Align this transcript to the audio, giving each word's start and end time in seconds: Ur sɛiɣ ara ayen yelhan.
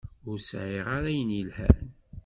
Ur 0.29 0.37
sɛiɣ 0.49 0.87
ara 0.97 1.09
ayen 1.11 1.29
yelhan. 1.37 1.87